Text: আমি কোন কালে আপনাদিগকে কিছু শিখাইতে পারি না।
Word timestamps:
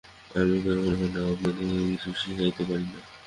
আমি 0.35 0.55
কোন 0.63 0.77
কালে 0.83 1.19
আপনাদিগকে 1.25 1.63
কিছু 1.91 2.09
শিখাইতে 2.21 2.63
পারি 2.69 2.85
না। 2.85 2.99